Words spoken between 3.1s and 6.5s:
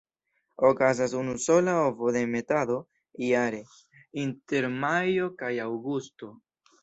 jare, inter majo kaj aŭgusto.